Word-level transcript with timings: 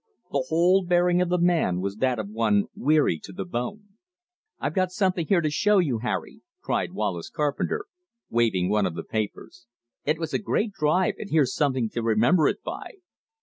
The 0.31 0.45
whole 0.49 0.83
bearing 0.83 1.21
of 1.21 1.29
the 1.29 1.37
man 1.37 1.79
was 1.79 1.97
that 1.97 2.17
of 2.17 2.27
one 2.27 2.65
weary 2.75 3.19
to 3.19 3.31
the 3.31 3.45
bone. 3.45 3.89
"I've 4.59 4.73
got 4.73 4.89
something 4.91 5.27
here 5.27 5.41
to 5.41 5.51
show 5.51 5.77
you, 5.77 5.99
Harry," 5.99 6.41
cried 6.59 6.91
Wallace 6.93 7.29
Carpenter, 7.29 7.85
waving 8.27 8.67
one 8.67 8.87
of 8.87 8.95
the 8.95 9.03
papers. 9.03 9.67
"It 10.03 10.17
was 10.17 10.33
a 10.33 10.39
great 10.39 10.71
drive 10.71 11.13
and 11.19 11.29
here's 11.29 11.53
something 11.53 11.87
to 11.89 12.01
remember 12.01 12.47
it 12.47 12.63
by." 12.63 12.93